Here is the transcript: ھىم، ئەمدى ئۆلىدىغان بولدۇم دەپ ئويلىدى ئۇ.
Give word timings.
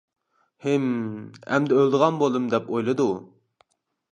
ھىم، 0.63 0.87
ئەمدى 1.57 1.77
ئۆلىدىغان 1.81 2.17
بولدۇم 2.23 2.49
دەپ 2.55 2.73
ئويلىدى 2.73 3.07
ئۇ. 3.07 3.15